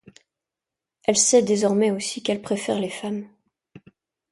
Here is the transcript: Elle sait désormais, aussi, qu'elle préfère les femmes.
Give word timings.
Elle 1.03 1.15
sait 1.15 1.43
désormais, 1.43 1.91
aussi, 1.91 2.23
qu'elle 2.23 2.41
préfère 2.41 2.79
les 2.79 2.89
femmes. 2.89 3.29